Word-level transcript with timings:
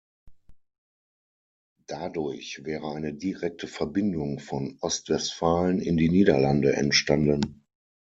Dadurch 1.85 2.61
wäre 2.65 2.89
eine 2.95 3.13
direkte 3.13 3.67
Verbindung 3.67 4.39
von 4.39 4.79
Ostwestfalen 4.81 5.79
in 5.79 5.95
die 5.95 6.09
Niederlande 6.09 6.73
entstanden. 6.73 7.65